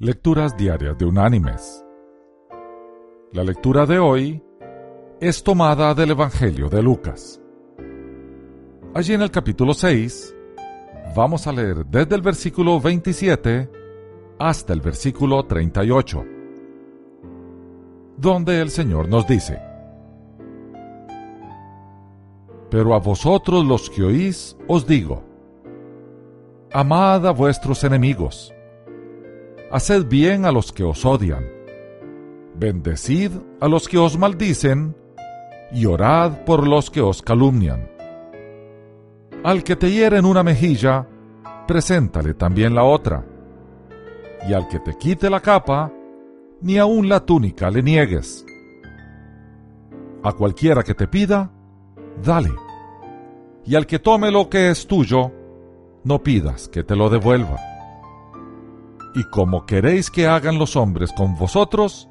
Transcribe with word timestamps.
Lecturas 0.00 0.56
Diarias 0.56 0.96
de 0.96 1.06
Unánimes. 1.06 1.84
La 3.32 3.42
lectura 3.42 3.84
de 3.84 3.98
hoy 3.98 4.40
es 5.20 5.42
tomada 5.42 5.92
del 5.92 6.12
Evangelio 6.12 6.68
de 6.68 6.80
Lucas. 6.80 7.42
Allí 8.94 9.14
en 9.14 9.22
el 9.22 9.32
capítulo 9.32 9.74
6 9.74 10.36
vamos 11.16 11.48
a 11.48 11.52
leer 11.52 11.84
desde 11.84 12.14
el 12.14 12.22
versículo 12.22 12.80
27 12.80 13.68
hasta 14.38 14.72
el 14.72 14.80
versículo 14.80 15.44
38, 15.44 16.24
donde 18.18 18.60
el 18.60 18.70
Señor 18.70 19.08
nos 19.08 19.26
dice, 19.26 19.60
Pero 22.70 22.94
a 22.94 23.00
vosotros 23.00 23.64
los 23.64 23.90
que 23.90 24.04
oís 24.04 24.56
os 24.68 24.86
digo, 24.86 25.24
amad 26.72 27.26
a 27.26 27.32
vuestros 27.32 27.82
enemigos, 27.82 28.54
haced 29.70 30.06
bien 30.06 30.46
a 30.46 30.52
los 30.52 30.72
que 30.72 30.82
os 30.82 31.04
odian, 31.04 31.44
bendecid 32.54 33.32
a 33.60 33.68
los 33.68 33.88
que 33.88 33.98
os 33.98 34.18
maldicen, 34.18 34.96
y 35.72 35.84
orad 35.84 36.44
por 36.44 36.66
los 36.66 36.90
que 36.90 37.00
os 37.00 37.22
calumnian. 37.22 37.90
Al 39.44 39.62
que 39.62 39.76
te 39.76 39.90
hiere 39.90 40.18
en 40.18 40.24
una 40.24 40.42
mejilla, 40.42 41.06
preséntale 41.66 42.34
también 42.34 42.74
la 42.74 42.84
otra, 42.84 43.24
y 44.48 44.54
al 44.54 44.68
que 44.68 44.80
te 44.80 44.96
quite 44.96 45.28
la 45.28 45.40
capa, 45.40 45.92
ni 46.62 46.78
aun 46.78 47.08
la 47.08 47.20
túnica 47.20 47.70
le 47.70 47.82
niegues. 47.82 48.44
A 50.22 50.32
cualquiera 50.32 50.82
que 50.82 50.94
te 50.94 51.06
pida, 51.06 51.52
dale, 52.24 52.52
y 53.64 53.74
al 53.76 53.86
que 53.86 53.98
tome 53.98 54.30
lo 54.30 54.48
que 54.48 54.70
es 54.70 54.86
tuyo, 54.86 55.30
no 56.04 56.22
pidas 56.22 56.68
que 56.68 56.82
te 56.82 56.96
lo 56.96 57.10
devuelva 57.10 57.77
y 59.14 59.24
como 59.24 59.66
queréis 59.66 60.10
que 60.10 60.26
hagan 60.26 60.58
los 60.58 60.76
hombres 60.76 61.12
con 61.12 61.36
vosotros, 61.36 62.08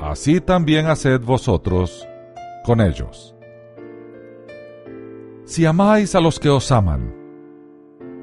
así 0.00 0.40
también 0.40 0.86
haced 0.86 1.20
vosotros 1.20 2.06
con 2.64 2.80
ellos. 2.80 3.34
Si 5.44 5.64
amáis 5.64 6.14
a 6.14 6.20
los 6.20 6.40
que 6.40 6.48
os 6.48 6.72
aman, 6.72 7.14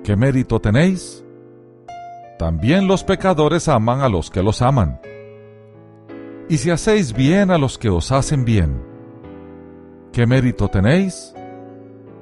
¿qué 0.03 0.15
mérito 0.15 0.59
tenéis? 0.59 1.23
También 2.37 2.87
los 2.87 3.03
pecadores 3.03 3.67
aman 3.69 4.01
a 4.01 4.09
los 4.09 4.29
que 4.29 4.43
los 4.43 4.61
aman. 4.61 4.99
Y 6.49 6.57
si 6.57 6.71
hacéis 6.71 7.13
bien 7.13 7.51
a 7.51 7.57
los 7.57 7.77
que 7.77 7.89
os 7.89 8.11
hacen 8.11 8.43
bien, 8.43 8.83
¿qué 10.11 10.27
mérito 10.27 10.67
tenéis? 10.67 11.33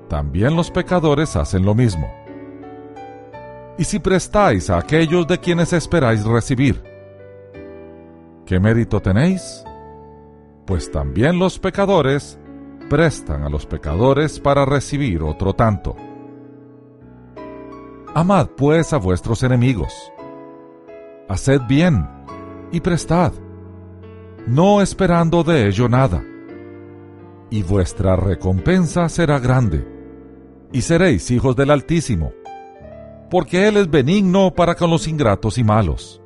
También 0.07 0.55
los 0.55 0.69
pecadores 0.69 1.35
hacen 1.35 1.65
lo 1.65 1.73
mismo 1.73 2.20
y 3.77 3.83
si 3.83 3.99
prestáis 3.99 4.69
a 4.69 4.77
aquellos 4.77 5.27
de 5.27 5.39
quienes 5.39 5.73
esperáis 5.73 6.23
recibir. 6.25 6.83
¿Qué 8.45 8.59
mérito 8.59 9.01
tenéis? 9.01 9.63
Pues 10.65 10.91
también 10.91 11.39
los 11.39 11.59
pecadores 11.59 12.37
prestan 12.89 13.43
a 13.43 13.49
los 13.49 13.65
pecadores 13.65 14.39
para 14.39 14.65
recibir 14.65 15.23
otro 15.23 15.53
tanto. 15.53 15.95
Amad 18.13 18.49
pues 18.57 18.91
a 18.91 18.97
vuestros 18.97 19.43
enemigos. 19.43 19.93
Haced 21.29 21.61
bien 21.67 22.05
y 22.73 22.81
prestad, 22.81 23.31
no 24.47 24.81
esperando 24.81 25.43
de 25.43 25.67
ello 25.67 25.87
nada. 25.87 26.21
Y 27.49 27.63
vuestra 27.63 28.15
recompensa 28.15 29.07
será 29.07 29.39
grande, 29.39 29.87
y 30.73 30.81
seréis 30.81 31.31
hijos 31.31 31.55
del 31.55 31.71
Altísimo 31.71 32.33
porque 33.31 33.65
Él 33.69 33.77
es 33.77 33.89
benigno 33.89 34.53
para 34.53 34.75
con 34.75 34.91
los 34.91 35.07
ingratos 35.07 35.57
y 35.57 35.63
malos. 35.63 36.21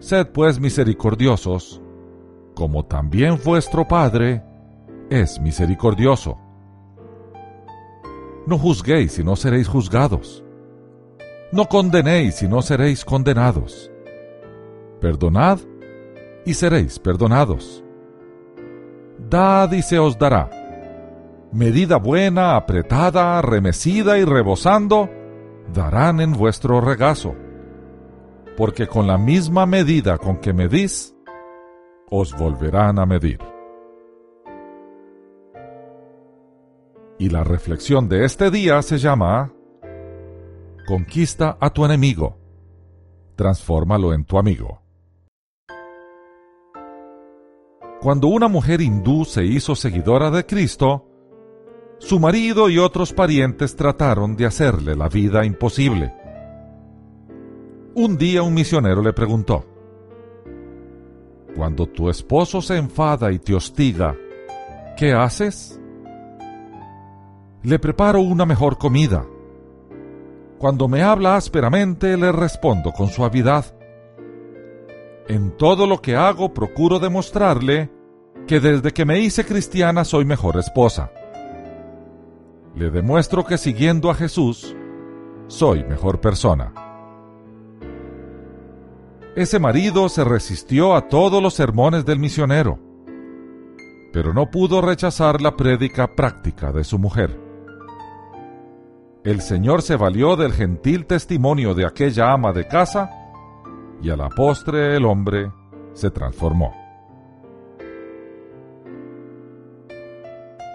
Sed 0.00 0.28
pues 0.28 0.58
misericordiosos, 0.58 1.82
como 2.54 2.86
también 2.86 3.38
vuestro 3.44 3.86
Padre 3.86 4.42
es 5.10 5.38
misericordioso. 5.38 6.38
No 8.46 8.58
juzguéis 8.58 9.18
y 9.18 9.22
no 9.22 9.36
seréis 9.36 9.68
juzgados. 9.68 10.42
No 11.52 11.66
condenéis 11.66 12.42
y 12.42 12.48
no 12.48 12.62
seréis 12.62 13.04
condenados. 13.04 13.92
Perdonad 14.98 15.58
y 16.46 16.54
seréis 16.54 16.98
perdonados. 16.98 17.84
Dad 19.28 19.70
y 19.72 19.82
se 19.82 19.98
os 19.98 20.18
dará. 20.18 20.48
Medida 21.52 21.98
buena, 21.98 22.56
apretada, 22.56 23.42
remecida 23.42 24.16
y 24.16 24.24
rebosando, 24.24 25.10
darán 25.72 26.20
en 26.20 26.32
vuestro 26.32 26.80
regazo, 26.80 27.34
porque 28.56 28.86
con 28.86 29.06
la 29.06 29.18
misma 29.18 29.66
medida 29.66 30.18
con 30.18 30.38
que 30.38 30.52
medís, 30.52 31.14
os 32.10 32.36
volverán 32.36 32.98
a 32.98 33.06
medir. 33.06 33.38
Y 37.18 37.28
la 37.28 37.44
reflexión 37.44 38.08
de 38.08 38.24
este 38.24 38.50
día 38.50 38.82
se 38.82 38.98
llama 38.98 39.52
Conquista 40.86 41.56
a 41.60 41.70
tu 41.70 41.84
enemigo, 41.84 42.36
transfórmalo 43.36 44.12
en 44.12 44.24
tu 44.24 44.38
amigo. 44.38 44.82
Cuando 48.00 48.26
una 48.26 48.48
mujer 48.48 48.80
hindú 48.80 49.24
se 49.24 49.44
hizo 49.44 49.76
seguidora 49.76 50.30
de 50.32 50.44
Cristo, 50.44 51.11
su 52.02 52.18
marido 52.18 52.68
y 52.68 52.78
otros 52.78 53.12
parientes 53.12 53.76
trataron 53.76 54.34
de 54.34 54.44
hacerle 54.44 54.96
la 54.96 55.08
vida 55.08 55.44
imposible. 55.44 56.12
Un 57.94 58.18
día 58.18 58.42
un 58.42 58.54
misionero 58.54 59.02
le 59.02 59.12
preguntó, 59.12 59.64
Cuando 61.54 61.86
tu 61.86 62.10
esposo 62.10 62.60
se 62.60 62.76
enfada 62.76 63.30
y 63.30 63.38
te 63.38 63.54
hostiga, 63.54 64.16
¿qué 64.96 65.12
haces? 65.12 65.80
Le 67.62 67.78
preparo 67.78 68.20
una 68.20 68.46
mejor 68.46 68.78
comida. 68.78 69.24
Cuando 70.58 70.88
me 70.88 71.02
habla 71.02 71.36
ásperamente, 71.36 72.16
le 72.16 72.32
respondo 72.32 72.90
con 72.90 73.08
suavidad. 73.08 73.76
En 75.28 75.56
todo 75.56 75.86
lo 75.86 76.02
que 76.02 76.16
hago 76.16 76.52
procuro 76.52 76.98
demostrarle 76.98 77.90
que 78.48 78.58
desde 78.58 78.92
que 78.92 79.04
me 79.04 79.20
hice 79.20 79.44
cristiana 79.44 80.04
soy 80.04 80.24
mejor 80.24 80.56
esposa 80.58 81.12
le 82.74 82.90
demuestro 82.90 83.44
que 83.44 83.58
siguiendo 83.58 84.10
a 84.10 84.14
Jesús, 84.14 84.74
soy 85.46 85.84
mejor 85.84 86.20
persona. 86.20 86.72
Ese 89.36 89.58
marido 89.58 90.08
se 90.08 90.24
resistió 90.24 90.94
a 90.94 91.08
todos 91.08 91.42
los 91.42 91.54
sermones 91.54 92.04
del 92.04 92.18
misionero, 92.18 92.78
pero 94.12 94.32
no 94.32 94.50
pudo 94.50 94.80
rechazar 94.80 95.40
la 95.40 95.56
prédica 95.56 96.14
práctica 96.14 96.72
de 96.72 96.84
su 96.84 96.98
mujer. 96.98 97.38
El 99.24 99.40
Señor 99.40 99.82
se 99.82 99.96
valió 99.96 100.36
del 100.36 100.52
gentil 100.52 101.06
testimonio 101.06 101.74
de 101.74 101.86
aquella 101.86 102.32
ama 102.32 102.52
de 102.52 102.66
casa 102.66 103.10
y 104.02 104.10
a 104.10 104.16
la 104.16 104.28
postre 104.28 104.96
el 104.96 105.04
hombre 105.04 105.50
se 105.92 106.10
transformó. 106.10 106.81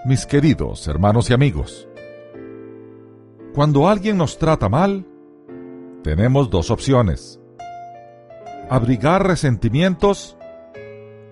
Mis 0.07 0.25
queridos 0.25 0.87
hermanos 0.87 1.29
y 1.29 1.33
amigos, 1.33 1.85
cuando 3.53 3.89
alguien 3.89 4.17
nos 4.17 4.37
trata 4.37 4.69
mal, 4.69 5.05
tenemos 6.01 6.49
dos 6.49 6.71
opciones. 6.71 7.41
Abrigar 8.69 9.27
resentimientos 9.27 10.37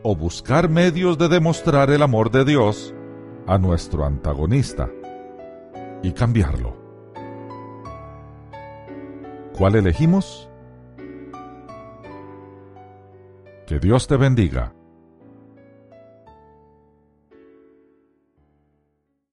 o 0.04 0.14
buscar 0.14 0.68
medios 0.68 1.18
de 1.18 1.30
demostrar 1.30 1.90
el 1.90 2.02
amor 2.02 2.32
de 2.32 2.44
Dios 2.44 2.94
a 3.48 3.58
nuestro 3.58 4.06
antagonista 4.06 4.90
y 6.04 6.12
cambiarlo. 6.12 6.76
¿Cuál 9.58 9.76
elegimos? 9.78 10.50
Que 13.68 13.80
Dios 13.80 14.06
te 14.06 14.18
bendiga 14.18 14.74